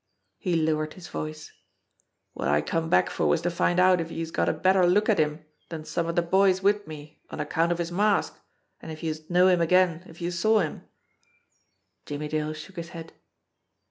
[0.39, 1.51] He lowered his voice.
[2.33, 5.09] "Wot I come back for was to find out if youse'd got a better look
[5.09, 8.35] at him dan some of de boys wid me on account of his mask,
[8.81, 10.85] an' if youse'd know him again if youse saw him?"
[12.07, 13.13] Jimmie Dale shook his head.